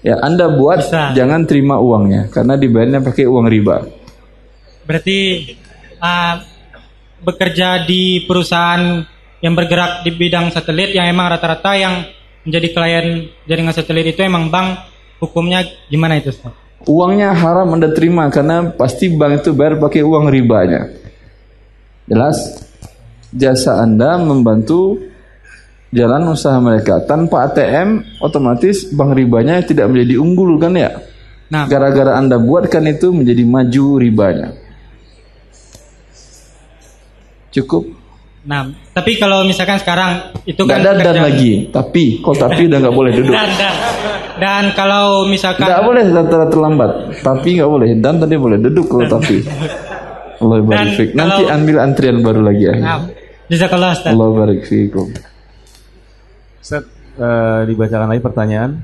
Ya, 0.05 0.21
anda 0.21 0.53
buat 0.53 0.85
Bisa. 0.85 1.17
jangan 1.17 1.49
terima 1.49 1.81
uangnya 1.81 2.29
karena 2.29 2.57
dibayarnya 2.57 3.01
pakai 3.01 3.25
uang 3.25 3.47
riba. 3.49 3.89
Berarti 4.85 5.49
uh, 6.01 6.35
bekerja 7.25 7.89
di 7.89 8.25
perusahaan 8.29 9.01
yang 9.41 9.53
bergerak 9.53 10.05
di 10.05 10.13
bidang 10.13 10.53
satelit 10.53 10.93
yang 10.93 11.09
emang 11.09 11.33
rata-rata 11.33 11.77
yang 11.77 12.05
menjadi 12.45 12.69
klien 12.73 13.07
jaringan 13.49 13.73
satelit 13.73 14.13
itu 14.13 14.21
emang 14.21 14.53
bank 14.53 14.81
hukumnya 15.21 15.65
gimana 15.89 16.21
itu 16.21 16.33
Ustaz? 16.33 16.53
Uangnya 16.85 17.33
haram 17.33 17.73
anda 17.73 17.89
terima 17.93 18.29
karena 18.29 18.69
pasti 18.77 19.09
bank 19.09 19.41
itu 19.45 19.57
bayar 19.57 19.81
pakai 19.81 20.05
uang 20.05 20.29
ribanya. 20.29 20.89
Jelas? 22.05 22.37
Jasa 23.35 23.83
anda 23.83 24.15
membantu 24.15 25.11
jalan 25.91 26.31
usaha 26.31 26.59
mereka. 26.63 27.03
Tanpa 27.03 27.51
ATM, 27.51 28.23
otomatis 28.23 28.91
bank 28.95 29.15
ribanya 29.15 29.59
tidak 29.63 29.91
menjadi 29.91 30.23
unggul 30.23 30.55
kan 30.63 30.75
ya? 30.75 30.91
Nah, 31.51 31.67
Gara-gara 31.67 32.15
anda 32.15 32.39
buatkan 32.39 32.87
itu 32.87 33.11
menjadi 33.11 33.43
maju 33.43 33.87
ribanya. 33.99 34.49
Cukup? 37.55 37.87
nah, 38.45 38.69
tapi 38.93 39.17
kalau 39.17 39.41
misalkan 39.49 39.81
sekarang 39.81 40.37
itu 40.45 40.69
kan 40.69 40.85
ada 40.85 41.01
dan 41.01 41.23
lagi. 41.25 41.71
Tapi, 41.73 42.21
kok 42.21 42.37
tapi 42.37 42.69
udah 42.69 42.79
nggak 42.83 42.97
boleh 42.97 43.13
duduk. 43.17 43.33
Dan, 43.33 43.51
dan, 43.57 43.75
dan 44.37 44.65
kalau 44.77 45.25
misalkan 45.25 45.65
Nggak 45.65 45.83
boleh 45.87 46.03
terlambat. 46.51 46.91
Tapi 47.25 47.49
nggak 47.57 47.71
boleh. 47.71 47.89
Dan 47.99 48.21
tadi 48.21 48.35
boleh 48.37 48.59
duduk 48.61 48.85
kalau 48.91 49.07
tapi. 49.09 49.41
Allah 50.45 50.59
Dan 50.61 50.89
fik. 50.93 51.17
Nanti 51.17 51.43
kalau- 51.47 51.55
ambil 51.57 51.77
antrian 51.81 52.19
baru 52.21 52.41
lagi 52.45 52.65
ya. 52.69 52.75
Nah, 52.77 52.99
jazakallah 53.55 53.95
Ustaz. 53.95 54.11
Allah 54.11 54.31
barik 54.35 54.67
fikum. 54.67 55.15
Ustaz, 56.59 56.91
eh, 57.15 57.61
dibacakan 57.71 58.11
lagi 58.11 58.23
pertanyaan. 58.23 58.83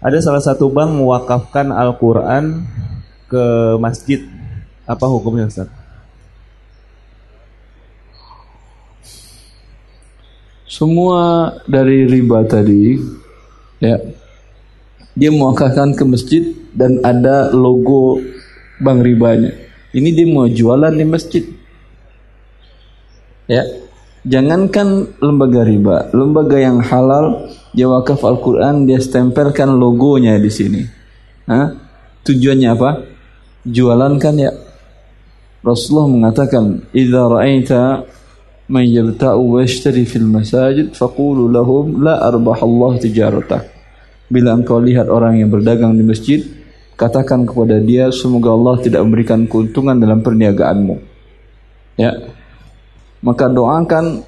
Ada 0.00 0.24
salah 0.24 0.40
satu 0.40 0.72
bank 0.72 0.96
mewakafkan 0.96 1.68
Al-Quran 1.68 2.64
ke 3.28 3.76
masjid. 3.76 4.24
Apa 4.88 5.04
hukumnya 5.04 5.52
Ustaz? 5.52 5.68
Semua 10.64 11.56
dari 11.64 12.04
riba 12.04 12.44
tadi, 12.44 13.00
ya, 13.80 13.96
dia 15.16 15.30
mewakafkan 15.32 15.96
ke 15.96 16.04
masjid 16.04 16.52
dan 16.76 17.00
ada 17.00 17.48
logo 17.48 18.20
bank 18.84 19.00
ribanya. 19.00 19.56
Ini 19.96 20.12
dia 20.12 20.28
mau 20.28 20.44
jualan 20.44 20.92
di 20.92 21.06
masjid. 21.08 21.44
Ya, 23.46 23.62
jangankan 24.26 25.14
lembaga 25.22 25.62
riba, 25.62 26.10
lembaga 26.10 26.58
yang 26.58 26.82
halal 26.82 27.46
dia 27.76 27.86
wakaf 27.86 28.24
Al-Quran 28.26 28.90
dia 28.90 28.98
stempelkan 28.98 29.76
logonya 29.78 30.34
di 30.40 30.50
sini. 30.50 30.82
Hah? 31.46 31.76
Tujuannya 32.26 32.68
apa? 32.74 32.90
Jualan 33.62 34.18
kan 34.18 34.34
ya. 34.34 34.50
Rasulullah 35.62 36.10
mengatakan, 36.10 36.86
"Idza 36.90 37.22
ra'aita 37.26 37.82
man 38.66 38.82
yabta'u 38.86 39.58
wa 39.58 39.58
yashtari 39.62 40.06
fil 40.06 40.26
masajid 40.26 40.94
faqulu 40.94 41.50
lahum 41.50 42.02
la 42.02 42.18
arbahallahu 42.22 42.98
tijaratah." 42.98 43.62
Bila 44.26 44.58
engkau 44.58 44.82
lihat 44.82 45.06
orang 45.06 45.38
yang 45.38 45.54
berdagang 45.54 45.94
di 45.94 46.02
masjid, 46.02 46.42
katakan 46.98 47.46
kepada 47.46 47.78
dia 47.78 48.10
semoga 48.10 48.50
Allah 48.50 48.82
tidak 48.82 49.06
memberikan 49.06 49.46
keuntungan 49.46 50.00
dalam 50.00 50.24
perniagaanmu. 50.24 50.96
Ya. 51.94 52.14
Maka 53.26 53.50
doakan 53.50 54.22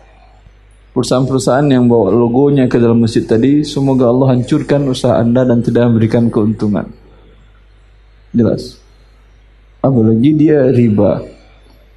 perusahaan-perusahaan 0.90 1.70
yang 1.70 1.86
bawa 1.86 2.10
logonya 2.10 2.66
ke 2.66 2.82
dalam 2.82 2.98
masjid 2.98 3.22
tadi, 3.22 3.62
semoga 3.62 4.10
Allah 4.10 4.34
hancurkan 4.34 4.90
usaha 4.90 5.14
Anda 5.14 5.46
dan 5.46 5.62
tidak 5.62 5.86
memberikan 5.86 6.26
keuntungan. 6.26 6.90
Jelas. 8.34 8.82
Apalagi 9.78 10.34
dia 10.34 10.66
riba. 10.74 11.22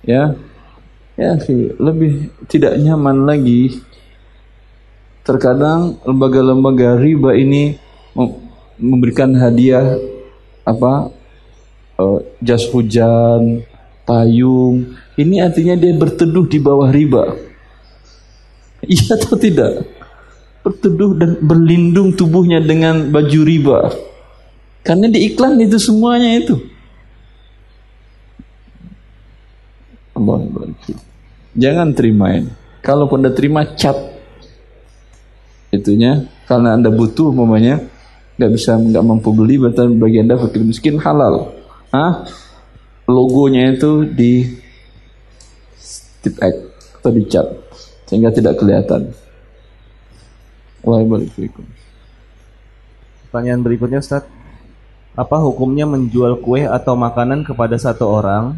Ya. 0.05 0.37
Ya, 1.17 1.37
lebih 1.81 2.29
tidak 2.45 2.77
nyaman 2.77 3.25
lagi. 3.25 3.81
Terkadang 5.25 5.97
lembaga-lembaga 6.05 7.01
riba 7.01 7.33
ini 7.33 7.77
mem- 8.13 8.37
memberikan 8.77 9.33
hadiah 9.33 9.97
apa? 10.61 11.09
eh, 12.01 12.19
jas 12.41 12.65
hujan, 12.69 13.61
payung. 14.11 14.91
Ini 15.15 15.47
artinya 15.47 15.79
dia 15.79 15.95
berteduh 15.95 16.43
di 16.51 16.59
bawah 16.59 16.91
riba. 16.91 17.31
Iya 18.83 19.15
atau 19.15 19.39
tidak? 19.39 19.87
Berteduh 20.67 21.15
dan 21.15 21.31
berlindung 21.39 22.11
tubuhnya 22.11 22.59
dengan 22.59 23.07
baju 23.07 23.39
riba. 23.47 23.79
Karena 24.83 25.07
di 25.07 25.31
iklan 25.31 25.61
itu 25.63 25.79
semuanya 25.79 26.35
itu. 26.35 26.59
Allah. 30.17 30.43
Jangan 31.55 31.95
terimain. 31.95 32.51
Kalau 32.81 33.07
anda 33.13 33.31
terima 33.31 33.63
cat 33.77 33.95
itunya 35.71 36.27
karena 36.51 36.75
anda 36.75 36.91
butuh 36.91 37.31
umpamanya 37.31 37.79
nggak 38.35 38.51
bisa 38.51 38.75
nggak 38.75 39.05
mampu 39.07 39.31
beli 39.31 39.55
berarti 39.55 39.87
bagi 39.95 40.17
anda 40.19 40.35
fakir 40.35 40.65
miskin 40.65 40.97
halal. 40.97 41.53
Hah? 41.93 42.25
Logonya 43.11 43.75
itu 43.75 44.07
di 44.07 44.47
tip 46.23 46.39
X 46.39 46.55
atau 47.01 47.11
dicat 47.11 47.47
sehingga 48.07 48.31
tidak 48.31 48.55
kelihatan. 48.55 49.11
Fiikum. 51.35 51.65
Pertanyaan 53.29 53.61
berikutnya 53.61 54.01
Ustaz. 54.01 54.25
Apa 55.11 55.43
hukumnya 55.43 55.83
menjual 55.83 56.39
kue 56.39 56.63
atau 56.63 56.95
makanan 56.95 57.43
kepada 57.43 57.75
satu 57.75 58.07
orang 58.07 58.55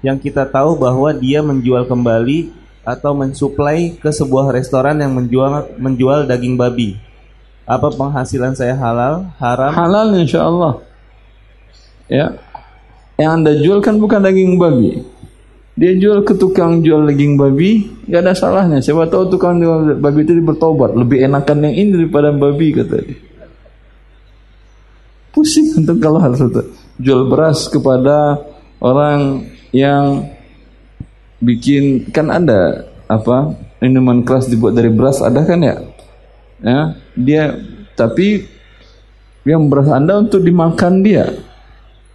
yang 0.00 0.16
kita 0.16 0.48
tahu 0.48 0.80
bahwa 0.80 1.12
dia 1.12 1.44
menjual 1.44 1.84
kembali 1.84 2.48
atau 2.88 3.12
mensuplai 3.12 4.00
ke 4.00 4.08
sebuah 4.08 4.48
restoran 4.56 4.96
yang 4.96 5.12
menjual 5.12 5.76
menjual 5.76 6.24
daging 6.24 6.56
babi? 6.56 6.96
Apa 7.68 7.92
penghasilan 7.92 8.56
saya 8.56 8.74
halal, 8.74 9.30
haram? 9.38 9.70
Halal 9.70 10.08
insya 10.18 10.48
Allah. 10.48 10.82
Ya. 12.10 12.34
Yang 13.20 13.32
anda 13.36 13.52
jual 13.60 13.78
kan 13.84 14.00
bukan 14.00 14.24
daging 14.24 14.56
babi. 14.56 15.04
Dia 15.76 15.92
jual 15.96 16.24
ke 16.24 16.32
tukang 16.40 16.80
jual 16.80 17.04
daging 17.04 17.36
babi, 17.36 17.84
nggak 18.08 18.20
ada 18.24 18.32
salahnya. 18.32 18.80
Siapa 18.80 19.12
tahu 19.12 19.28
tukang 19.28 19.60
jual 19.60 20.00
babi 20.00 20.24
itu 20.24 20.40
bertobat, 20.40 20.96
lebih 20.96 21.20
enakan 21.28 21.68
yang 21.68 21.74
ini 21.76 21.90
daripada 22.00 22.32
babi 22.32 22.72
kata 22.72 22.96
dia. 23.04 23.20
Pusing 25.36 25.72
untuk 25.84 26.00
kalau 26.00 26.16
harus 26.16 26.40
jual 26.96 27.28
beras 27.28 27.68
kepada 27.68 28.40
orang 28.80 29.44
yang 29.72 30.32
bikin 31.40 32.08
kan 32.12 32.28
ada 32.28 32.88
apa 33.08 33.56
minuman 33.80 34.20
keras 34.24 34.48
dibuat 34.48 34.76
dari 34.76 34.88
beras 34.88 35.20
ada 35.20 35.44
kan 35.44 35.60
ya? 35.60 35.76
Ya, 36.60 36.80
dia 37.16 37.56
tapi 37.96 38.44
yang 39.48 39.72
beras 39.72 39.88
Anda 39.88 40.20
untuk 40.20 40.44
dimakan 40.44 41.00
dia. 41.00 41.49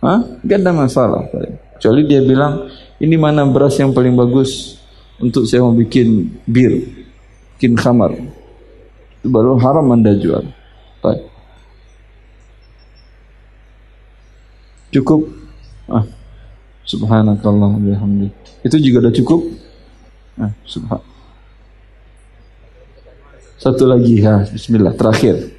Hah? 0.06 0.22
Gak 0.46 0.62
ada 0.62 0.72
masalah. 0.72 1.26
Kecuali 1.76 2.06
dia 2.06 2.22
bilang, 2.22 2.70
ini 3.02 3.18
mana 3.18 3.42
beras 3.50 3.74
yang 3.82 3.90
paling 3.90 4.14
bagus 4.14 4.78
untuk 5.18 5.50
saya 5.50 5.66
mau 5.66 5.74
bikin 5.74 6.30
bir, 6.46 6.86
bikin 7.58 7.74
khamar. 7.74 8.14
Itu 9.20 9.28
baru 9.34 9.58
haram 9.58 9.90
Anda 9.90 10.14
jual. 10.14 10.46
Baik. 11.02 11.26
Cukup? 14.94 15.26
Ah. 15.90 16.06
Subhanakallah 16.86 17.82
bihamdi. 17.82 18.30
Itu 18.62 18.78
juga 18.78 19.10
udah 19.10 19.14
cukup? 19.18 19.42
Ah, 20.38 20.54
subhan. 20.70 21.02
Satu 23.58 23.90
lagi 23.90 24.22
ya, 24.22 24.46
bismillah, 24.46 24.94
terakhir. 24.94 25.50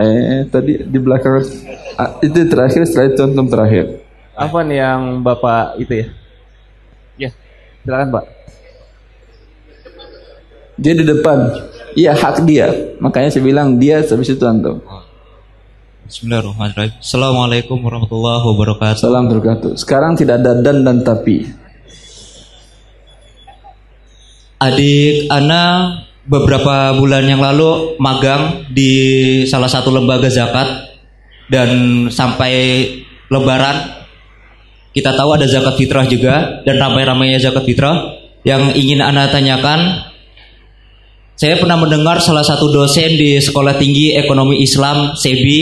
Eh, 0.00 0.48
tadi 0.48 0.80
di 0.80 0.96
belakang 0.96 1.44
ah, 2.00 2.16
itu 2.24 2.48
terakhir 2.48 2.88
setelah 2.88 3.12
itu 3.12 3.20
contoh 3.20 3.44
terakhir. 3.52 4.00
Apa 4.32 4.64
nih 4.64 4.80
yang 4.80 5.20
Bapak 5.20 5.76
itu 5.76 5.92
ya? 5.92 6.06
Ya, 7.20 7.30
silakan 7.84 8.08
Pak. 8.08 8.24
Dia 10.80 10.96
di 10.96 11.04
depan. 11.04 11.38
Iya 11.92 12.16
hak 12.16 12.48
dia. 12.48 12.96
Makanya 12.96 13.28
saya 13.28 13.44
bilang 13.44 13.76
dia 13.76 14.00
habis 14.00 14.32
itu 14.32 14.40
antum. 14.48 14.80
Bismillahirrahmanirrahim. 16.08 16.96
Assalamualaikum 16.96 17.76
warahmatullahi 17.84 18.40
wabarakatuh. 18.40 19.04
Salam 19.04 19.28
berkatu. 19.28 19.76
Sekarang 19.76 20.16
tidak 20.16 20.40
ada 20.40 20.64
dan 20.64 20.80
dan 20.80 21.04
tapi. 21.04 21.44
Adik 24.64 25.28
Ana 25.28 25.64
beberapa 26.24 26.96
bulan 26.96 27.24
yang 27.24 27.40
lalu 27.40 27.96
magang 27.96 28.68
di 28.68 28.92
salah 29.48 29.68
satu 29.68 29.88
lembaga 29.88 30.28
zakat 30.28 30.98
dan 31.48 31.68
sampai 32.12 32.86
lebaran 33.30 34.00
kita 34.90 35.14
tahu 35.14 35.38
ada 35.38 35.46
zakat 35.46 35.78
fitrah 35.78 36.02
juga 36.02 36.66
dan 36.66 36.82
ramai-ramainya 36.82 37.38
zakat 37.38 37.62
fitrah 37.62 38.18
yang 38.42 38.74
ingin 38.74 38.98
Anda 38.98 39.30
tanyakan. 39.30 40.10
Saya 41.38 41.56
pernah 41.56 41.78
mendengar 41.78 42.20
salah 42.20 42.44
satu 42.44 42.68
dosen 42.68 43.16
di 43.16 43.38
Sekolah 43.40 43.78
Tinggi 43.78 44.12
Ekonomi 44.18 44.60
Islam 44.60 45.16
SEBI 45.16 45.60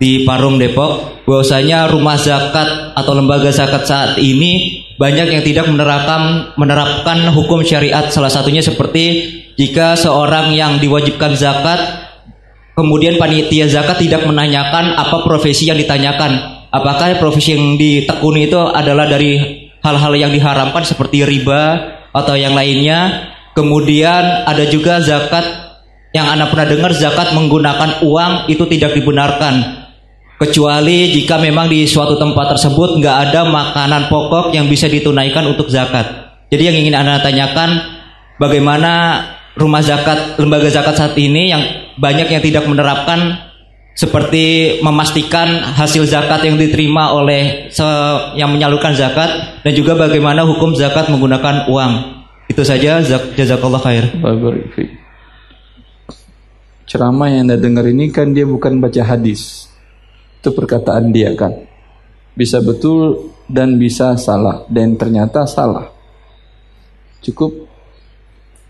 di 0.00 0.22
Parung 0.24 0.56
Depok 0.56 1.24
bahwasanya 1.28 1.92
rumah 1.92 2.16
zakat 2.16 2.94
atau 2.96 3.12
lembaga 3.12 3.50
zakat 3.52 3.84
saat 3.84 4.16
ini 4.22 4.83
banyak 4.94 5.26
yang 5.34 5.42
tidak 5.42 5.66
menerapkan 5.66 6.54
menerapkan 6.54 7.26
hukum 7.34 7.66
syariat. 7.66 8.06
Salah 8.10 8.30
satunya 8.30 8.62
seperti 8.62 9.30
jika 9.58 9.98
seorang 9.98 10.54
yang 10.54 10.78
diwajibkan 10.78 11.34
zakat 11.34 11.80
kemudian 12.78 13.18
panitia 13.18 13.66
zakat 13.70 14.02
tidak 14.02 14.26
menanyakan 14.26 14.94
apa 14.94 15.22
profesi 15.26 15.70
yang 15.70 15.78
ditanyakan. 15.78 16.62
Apakah 16.74 17.14
profesi 17.22 17.54
yang 17.54 17.78
ditekuni 17.78 18.50
itu 18.50 18.58
adalah 18.58 19.06
dari 19.06 19.38
hal-hal 19.78 20.12
yang 20.18 20.34
diharamkan 20.34 20.82
seperti 20.82 21.22
riba 21.22 21.78
atau 22.10 22.34
yang 22.34 22.54
lainnya. 22.54 23.30
Kemudian 23.54 24.46
ada 24.46 24.66
juga 24.66 24.98
zakat. 24.98 25.62
Yang 26.14 26.26
anda 26.30 26.46
pernah 26.46 26.66
dengar 26.70 26.92
zakat 26.94 27.34
menggunakan 27.34 28.06
uang 28.06 28.46
itu 28.46 28.62
tidak 28.70 28.94
dibenarkan 28.94 29.83
kecuali 30.38 31.14
jika 31.14 31.38
memang 31.38 31.70
di 31.70 31.86
suatu 31.86 32.18
tempat 32.18 32.58
tersebut 32.58 32.98
nggak 32.98 33.16
ada 33.30 33.46
makanan 33.46 34.10
pokok 34.10 34.50
yang 34.54 34.66
bisa 34.66 34.90
ditunaikan 34.90 35.46
untuk 35.46 35.70
zakat. 35.70 36.06
Jadi 36.50 36.62
yang 36.70 36.76
ingin 36.76 36.94
anda 36.94 37.22
tanyakan 37.22 37.80
bagaimana 38.38 39.22
rumah 39.54 39.82
zakat 39.82 40.38
lembaga 40.38 40.66
zakat 40.70 40.94
saat 40.98 41.14
ini 41.18 41.50
yang 41.54 41.62
banyak 41.98 42.26
yang 42.30 42.42
tidak 42.42 42.66
menerapkan 42.66 43.50
seperti 43.94 44.78
memastikan 44.82 45.62
hasil 45.78 46.02
zakat 46.10 46.42
yang 46.42 46.58
diterima 46.58 47.14
oleh 47.14 47.70
yang 48.34 48.50
menyalurkan 48.50 48.90
zakat 48.98 49.62
dan 49.62 49.72
juga 49.72 49.94
bagaimana 49.94 50.42
hukum 50.42 50.74
zakat 50.74 51.06
menggunakan 51.10 51.70
uang. 51.70 51.92
Itu 52.50 52.66
saja 52.66 53.00
jazakallah 53.38 53.80
khair. 53.80 54.04
Ceramah 56.84 57.32
yang 57.32 57.48
Anda 57.48 57.56
dengar 57.56 57.88
ini 57.88 58.12
kan 58.12 58.36
dia 58.36 58.44
bukan 58.44 58.82
baca 58.82 59.00
hadis. 59.00 59.72
Itu 60.44 60.52
perkataan 60.52 61.08
dia 61.08 61.32
kan. 61.32 61.56
Bisa 62.36 62.60
betul 62.60 63.32
dan 63.48 63.80
bisa 63.80 64.12
salah. 64.20 64.68
Dan 64.68 65.00
ternyata 65.00 65.48
salah. 65.48 65.88
Cukup? 67.24 67.64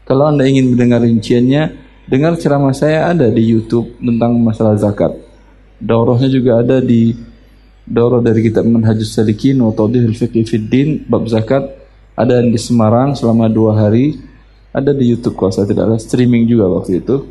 Kalau 0.06 0.30
Anda 0.30 0.46
ingin 0.46 0.70
mendengar 0.70 1.02
rinciannya, 1.02 1.74
dengar 2.06 2.38
ceramah 2.38 2.70
saya 2.70 3.10
ada 3.10 3.26
di 3.26 3.42
YouTube 3.42 3.98
tentang 3.98 4.38
masalah 4.38 4.78
zakat. 4.78 5.18
Daurahnya 5.82 6.30
juga 6.30 6.62
ada 6.62 6.78
di 6.78 7.10
daurah 7.82 8.22
dari 8.22 8.46
kitab 8.46 8.70
Manhajus 8.70 9.10
Salikin 9.10 9.58
wa 9.58 9.74
Tawdihul 9.74 10.14
Fiqh 10.14 10.46
Fiddin 10.46 11.02
bab 11.10 11.26
zakat. 11.26 11.74
Ada 12.14 12.38
di 12.38 12.54
Semarang 12.54 13.18
selama 13.18 13.50
dua 13.50 13.74
hari. 13.74 14.14
Ada 14.70 14.94
di 14.94 15.10
YouTube 15.10 15.34
kalau 15.34 15.50
saya 15.50 15.66
tidak 15.66 15.90
ada 15.90 15.98
streaming 15.98 16.46
juga 16.46 16.70
waktu 16.70 17.02
itu. 17.02 17.26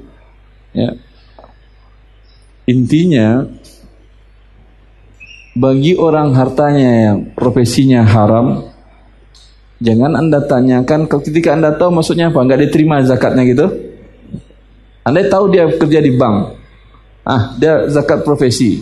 Ya. 0.76 1.00
Intinya 2.68 3.48
bagi 5.54 5.94
orang 5.94 6.34
hartanya 6.34 6.90
yang 7.10 7.18
profesinya 7.38 8.02
haram 8.02 8.74
jangan 9.78 10.18
anda 10.18 10.42
tanyakan 10.42 11.06
ketika 11.06 11.54
anda 11.54 11.78
tahu 11.78 11.94
maksudnya 11.94 12.34
apa 12.34 12.42
nggak 12.42 12.62
diterima 12.70 13.06
zakatnya 13.06 13.44
gitu. 13.46 13.68
Anda 15.04 15.28
tahu 15.28 15.52
dia 15.52 15.68
kerja 15.68 16.00
di 16.00 16.16
bank. 16.16 16.58
Ah 17.28 17.54
dia 17.60 17.86
zakat 17.92 18.26
profesi 18.26 18.82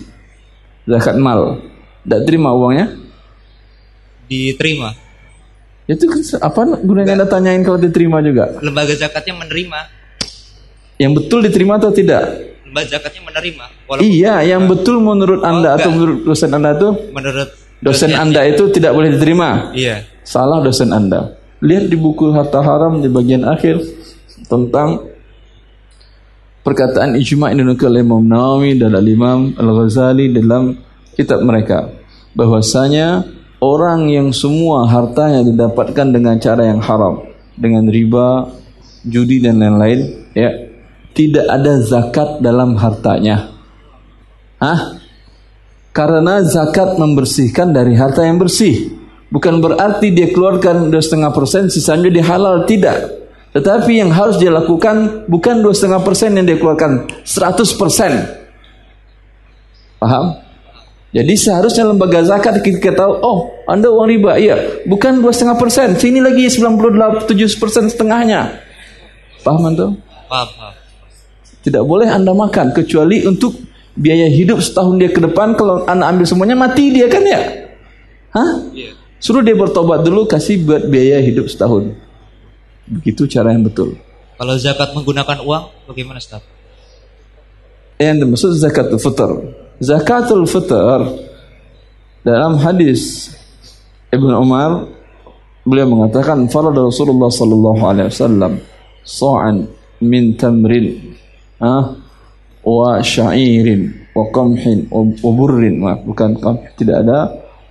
zakat 0.88 1.18
mal. 1.20 1.60
Tidak 2.02 2.22
terima 2.26 2.56
uangnya? 2.56 2.94
Diterima. 4.30 4.96
Itu 5.90 6.08
apa 6.40 6.80
gunanya 6.80 7.20
anda 7.20 7.28
tanyain 7.28 7.62
kalau 7.68 7.82
diterima 7.82 8.24
juga? 8.24 8.58
Lembaga 8.64 8.96
zakatnya 8.96 9.44
menerima. 9.44 9.80
Yang 11.02 11.12
betul 11.20 11.40
diterima 11.42 11.82
atau 11.82 11.90
tidak 11.90 12.51
lembaga 12.72 12.88
zakatnya 12.88 13.22
menerima. 13.28 13.66
iya, 14.00 14.40
yang 14.48 14.64
betul 14.72 15.04
menurut 15.04 15.44
Anda 15.44 15.76
oh, 15.76 15.78
atau 15.78 15.90
menurut 15.92 16.24
dosen 16.24 16.56
Anda 16.56 16.72
itu? 16.80 16.90
Menurut 17.12 17.50
dosen, 17.84 18.16
Anda 18.16 18.48
itu 18.48 18.64
tidak 18.72 18.96
boleh 18.96 19.12
diterima. 19.12 19.76
Iya. 19.76 20.08
Salah 20.24 20.64
dosen 20.64 20.96
Anda. 20.96 21.36
Lihat 21.60 21.92
di 21.92 22.00
buku 22.00 22.32
harta 22.32 22.64
haram 22.64 23.04
di 23.04 23.12
bagian 23.12 23.44
akhir 23.44 23.84
tentang 24.48 25.04
perkataan 26.64 27.20
ijma' 27.20 27.52
ini 27.52 27.68
oleh 27.68 28.02
Imam 28.02 28.24
Nawawi 28.24 28.80
dan 28.80 28.96
Al-Imam 28.96 29.52
Al-Ghazali 29.60 30.32
dalam 30.32 30.80
kitab 31.14 31.44
mereka 31.44 31.92
bahwasanya 32.32 33.28
orang 33.60 34.08
yang 34.08 34.32
semua 34.32 34.88
hartanya 34.88 35.44
didapatkan 35.44 36.08
dengan 36.08 36.40
cara 36.40 36.72
yang 36.72 36.80
haram 36.80 37.28
dengan 37.60 37.86
riba, 37.92 38.48
judi 39.06 39.44
dan 39.44 39.60
lain-lain 39.60 40.32
ya 40.34 40.71
tidak 41.12 41.46
ada 41.48 41.80
zakat 41.84 42.40
dalam 42.40 42.80
hartanya. 42.80 43.52
Hah? 44.62 45.02
Karena 45.92 46.40
zakat 46.48 46.96
membersihkan 46.96 47.76
dari 47.76 47.98
harta 48.00 48.24
yang 48.24 48.40
bersih. 48.40 48.96
Bukan 49.32 49.60
berarti 49.64 50.12
dia 50.12 50.32
keluarkan 50.32 50.92
setengah 50.92 51.32
persen, 51.32 51.68
sisanya 51.68 52.12
dia 52.12 52.24
halal. 52.24 52.64
Tidak. 52.64 53.22
Tetapi 53.52 54.00
yang 54.00 54.12
harus 54.16 54.40
dia 54.40 54.48
lakukan 54.48 55.28
bukan 55.28 55.60
dua 55.60 55.76
setengah 55.76 56.00
persen 56.04 56.32
yang 56.40 56.48
dia 56.48 56.56
keluarkan, 56.56 57.12
100 57.28 57.76
persen. 57.76 58.12
Paham? 60.00 60.40
Jadi 61.12 61.36
seharusnya 61.36 61.92
lembaga 61.92 62.24
zakat 62.24 62.64
kita 62.64 62.96
tahu, 62.96 63.20
oh 63.20 63.52
anda 63.68 63.92
uang 63.92 64.08
riba, 64.08 64.40
iya, 64.40 64.56
bukan 64.88 65.20
dua 65.20 65.36
setengah 65.36 65.60
persen, 65.60 66.00
sini 66.00 66.24
lagi 66.24 66.48
98 66.48 67.28
7 67.28 67.60
persen 67.60 67.92
setengahnya. 67.92 68.64
Paham 69.44 69.76
tuh? 69.76 69.92
Paham, 70.32 70.48
paham. 70.56 70.81
Tidak 71.62 71.84
boleh 71.86 72.10
anda 72.10 72.34
makan 72.34 72.74
kecuali 72.74 73.22
untuk 73.26 73.54
biaya 73.94 74.26
hidup 74.30 74.62
setahun 74.62 74.98
dia 74.98 75.14
ke 75.14 75.22
depan. 75.22 75.54
Kalau 75.54 75.86
anda 75.86 76.10
ambil 76.10 76.26
semuanya 76.26 76.58
mati 76.58 76.90
dia 76.90 77.06
kan 77.06 77.22
ya? 77.22 77.42
Hah? 78.34 78.52
Iya. 78.74 78.98
Suruh 79.22 79.46
dia 79.46 79.54
bertobat 79.54 80.02
dulu 80.02 80.26
kasih 80.26 80.66
buat 80.66 80.90
biaya 80.90 81.22
hidup 81.22 81.46
setahun. 81.46 81.94
Begitu 82.90 83.30
cara 83.30 83.54
yang 83.54 83.62
betul. 83.62 83.94
Kalau 84.42 84.58
zakat 84.58 84.98
menggunakan 84.98 85.46
uang 85.46 85.86
bagaimana 85.86 86.18
Ustaz? 86.18 86.42
yang 88.02 88.18
dimaksud 88.18 88.58
zakatul 88.58 88.98
fitr. 88.98 89.30
Zakatul 89.78 90.46
fitr 90.50 91.00
dalam 92.26 92.58
hadis 92.58 93.30
Ibnu 94.10 94.34
Umar 94.42 94.90
beliau 95.62 95.86
mengatakan 95.90 96.50
farada 96.50 96.82
Rasulullah 96.82 97.30
sallallahu 97.30 97.82
alaihi 97.86 98.10
wasallam 98.10 98.52
sa'an 99.06 99.70
min 100.02 100.34
tamrin 100.34 101.14
ah 101.62 101.96
wa 102.66 103.00
sya'irin 103.00 104.12
wa 104.18 104.28
qamhin 104.34 104.90
wa 104.92 105.32
burrin. 105.32 105.78
Maaf 105.80 106.02
bukan 106.04 106.36
qamh 106.42 106.60
tidak 106.76 107.06
ada. 107.06 107.20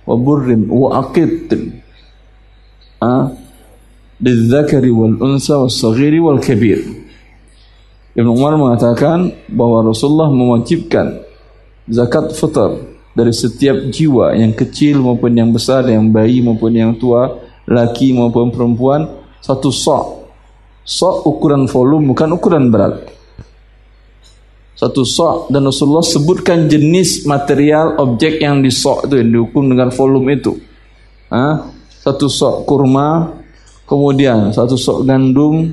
Wa 0.07 0.15
burrin 0.17 0.65
wa 0.71 1.03
aqit 1.03 1.51
ah 3.03 3.29
lidzakari 4.21 4.89
wal 4.93 5.17
unsa 5.19 5.61
was 5.61 5.77
saghiri 5.77 6.17
wal 6.17 6.39
kabir. 6.39 6.81
Ibnu 8.11 8.31
Umar 8.35 8.59
mengatakan 8.59 9.31
bahwa 9.47 9.87
Rasulullah 9.87 10.27
mewajibkan 10.27 11.23
zakat 11.87 12.35
fitr 12.35 12.91
dari 13.15 13.31
setiap 13.31 13.87
jiwa 13.87 14.35
yang 14.35 14.51
kecil 14.55 14.99
maupun 14.99 15.35
yang 15.35 15.51
besar, 15.51 15.87
yang 15.87 16.11
bayi 16.11 16.43
maupun 16.43 16.71
yang 16.75 16.95
tua, 16.99 17.39
laki 17.67 18.11
maupun 18.11 18.51
perempuan 18.51 19.07
satu 19.39 19.71
sok. 19.71 20.27
Sok 20.83 21.23
ukuran 21.23 21.71
volume 21.71 22.11
bukan 22.11 22.35
ukuran 22.35 22.67
berat. 22.67 23.20
Satu 24.81 25.05
sok. 25.05 25.53
Dan 25.53 25.69
Rasulullah 25.69 26.01
sebutkan 26.01 26.65
jenis 26.65 27.29
material 27.29 28.01
objek 28.01 28.41
yang 28.41 28.65
disok 28.65 29.05
itu 29.05 29.21
yang 29.21 29.29
diukur 29.29 29.61
dengan 29.61 29.93
volume 29.93 30.33
itu. 30.33 30.57
Hah? 31.29 31.69
Satu 32.01 32.25
sok 32.25 32.65
kurma, 32.65 33.29
kemudian 33.85 34.49
satu 34.49 34.73
sok 34.73 35.05
gandum, 35.05 35.69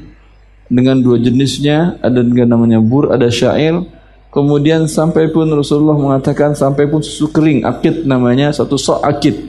dengan 0.68 1.00
dua 1.00 1.16
jenisnya 1.16 1.96
ada 2.04 2.20
dengan 2.20 2.52
namanya 2.52 2.84
bur 2.84 3.08
ada 3.08 3.32
syair. 3.32 3.80
Kemudian 4.28 4.84
sampai 4.84 5.32
pun 5.32 5.48
Rasulullah 5.48 5.96
mengatakan 5.96 6.52
sampai 6.52 6.84
pun 6.84 7.00
susu 7.00 7.32
kering 7.32 7.64
akid 7.64 8.04
namanya 8.04 8.52
satu 8.52 8.76
sok 8.76 9.00
akid. 9.00 9.40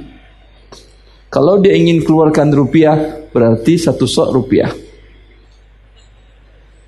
Kalau 1.28 1.60
dia 1.60 1.76
ingin 1.76 2.00
keluarkan 2.08 2.56
rupiah 2.56 2.95
berarti 3.36 3.76
satu 3.76 4.08
sok 4.08 4.32
rupiah. 4.32 4.72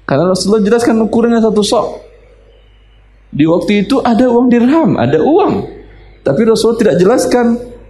Karena 0.07 0.31
Rasulullah 0.31 0.63
jelaskan 0.63 1.03
ukurannya 1.03 1.43
satu 1.43 1.62
sok 1.62 1.86
di 3.31 3.47
waktu 3.47 3.87
itu 3.87 4.03
ada 4.03 4.27
uang 4.27 4.47
dirham 4.51 4.99
ada 4.99 5.19
uang 5.23 5.53
tapi 6.21 6.41
Rasulullah 6.45 6.79
tidak 6.79 6.95
jelaskan 6.99 7.45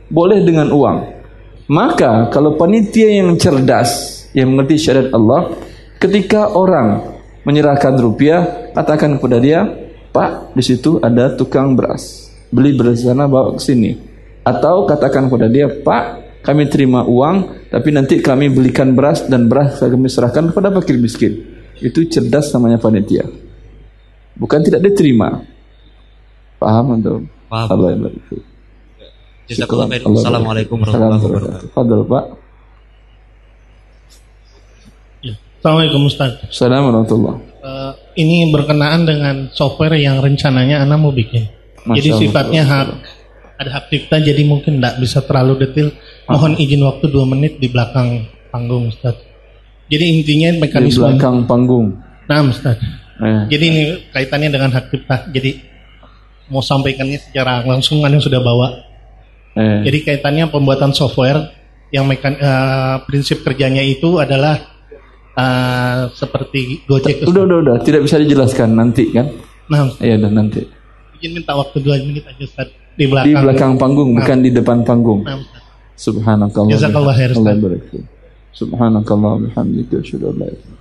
boleh 0.08 0.39
dengan 0.45 0.69
uang 0.69 0.97
maka 1.67 2.30
kalau 2.30 2.56
panitia 2.56 3.21
yang 3.21 3.36
cerdas 3.36 4.23
yang 4.32 4.54
mengerti 4.54 4.80
syariat 4.80 5.12
Allah 5.12 5.51
Ketika 6.01 6.58
orang 6.58 7.13
menyerahkan 7.45 7.93
rupiah, 8.01 8.73
katakan 8.73 9.21
kepada 9.21 9.38
dia, 9.38 9.69
Pak, 10.10 10.58
di 10.58 10.65
situ 10.65 10.97
ada 10.97 11.38
tukang 11.38 11.77
beras. 11.77 12.34
Beli 12.49 12.73
beras 12.73 13.06
sana 13.06 13.30
bawa 13.30 13.54
ke 13.54 13.62
sini. 13.62 13.93
Atau 14.41 14.89
katakan 14.89 15.30
kepada 15.30 15.45
dia, 15.45 15.69
Pak, 15.69 16.04
kami 16.41 16.65
terima 16.73 17.06
uang, 17.06 17.69
tapi 17.69 17.93
nanti 17.93 18.17
kami 18.17 18.49
belikan 18.49 18.97
beras 18.97 19.30
dan 19.30 19.45
beras 19.45 19.77
kami 19.77 20.10
serahkan 20.10 20.49
kepada 20.49 20.73
fakir 20.73 20.97
miskin. 20.97 21.38
Itu 21.77 22.01
cerdas 22.10 22.49
namanya 22.49 22.82
panitia. 22.82 23.30
Bukan 24.41 24.65
tidak 24.65 24.82
diterima. 24.82 25.45
Paham 26.58 26.97
atau? 26.97 27.21
Paham. 27.45 27.67
Allah 27.77 27.88
yang 27.93 28.01
baik. 28.10 28.17
Jazakallah 29.45 29.86
khair. 29.86 30.01
Assalamualaikum 30.01 30.75
warahmatullahi 30.82 31.21
wabarakatuh. 31.21 31.69
Fadal 31.77 32.04
Pak. 32.10 32.25
Assalamualaikum 35.62 36.01
Ustaz. 36.10 36.32
Assalamualaikum 36.49 37.21
warahmatullahi 37.21 37.51
Eh, 37.62 37.93
ini 38.17 38.49
berkenaan 38.49 39.06
dengan 39.06 39.54
software 39.54 39.93
yang 40.01 40.17
rencananya 40.17 40.82
Anda 40.82 40.97
mau 40.97 41.13
bikin. 41.13 41.45
Masya 41.86 41.97
jadi 42.01 42.10
Allah. 42.10 42.21
sifatnya 42.25 42.62
hak 42.65 42.88
ada 43.62 43.69
hak 43.77 43.86
cipta 43.93 44.17
jadi 44.17 44.41
mungkin 44.41 44.82
tidak 44.82 44.97
bisa 44.97 45.21
terlalu 45.21 45.69
detail. 45.69 45.93
Mohon 46.25 46.58
izin 46.58 46.82
waktu 46.82 47.06
dua 47.13 47.30
menit 47.30 47.62
di 47.62 47.69
belakang 47.69 48.25
panggung 48.49 48.89
Ustaz. 48.89 49.13
Jadi 49.86 50.06
intinya 50.10 50.49
Di 50.49 50.58
mekanisme 50.58 51.06
belakang 51.06 51.45
panggung. 51.45 52.01
Nah, 52.25 52.41
Ustaz. 52.49 52.82
Eh. 53.22 53.44
Jadi 53.48 53.64
ini 53.64 53.84
kaitannya 54.10 54.50
dengan 54.50 54.70
hak 54.72 54.86
cipta. 54.90 55.30
Jadi 55.30 55.62
mau 56.48 56.60
sampaikannya 56.60 57.22
secara 57.22 57.62
langsung 57.62 58.02
Anda 58.02 58.18
sudah 58.18 58.42
bawa. 58.42 58.68
Eh. 59.54 59.86
Jadi 59.86 59.98
kaitannya 60.04 60.50
pembuatan 60.50 60.92
software 60.92 61.54
yang 61.90 62.08
mekan, 62.08 62.34
eh, 62.34 62.96
prinsip 63.06 63.42
kerjanya 63.42 63.80
itu 63.80 64.18
adalah 64.18 64.58
eh, 65.32 66.02
seperti 66.12 66.84
Gojek. 66.84 67.24
Udah, 67.24 67.44
udah, 67.46 67.58
udah. 67.62 67.76
Tidak 67.80 68.02
bisa 68.02 68.18
dijelaskan 68.18 68.74
nanti 68.74 69.12
kan? 69.12 69.30
Nah. 69.70 69.88
Iya, 69.98 70.18
udah 70.18 70.32
nanti. 70.34 70.62
izin 71.16 71.38
minta 71.38 71.54
waktu 71.54 71.78
dua 71.80 72.02
menit 72.02 72.26
aja 72.26 72.42
Ustaz. 72.42 72.68
Di 72.92 73.06
Di 73.06 73.08
belakang. 73.08 73.42
belakang 73.46 73.72
panggung, 73.78 74.10
Nah, 74.12 74.18
bukan 74.20 74.38
di 74.42 74.50
depan 74.50 74.82
panggung. 74.82 75.22
nah, 75.22 75.38
Ustaz. 75.38 75.62
Subhanakallah. 75.96 76.72
Jazakallah 76.74 77.14
khair, 77.14 77.30
Allah 77.32 77.40
Ustaz. 77.46 77.62
barik 77.62 77.84
fiik. 77.88 78.06
Subhanakallah 78.52 79.34
bihamdika 79.40 79.96
asyhadu 80.02 80.26
an 80.28 80.36
la 80.36 80.46
ilaha 80.46 80.58
illa 80.58 80.74
anta. 80.74 80.81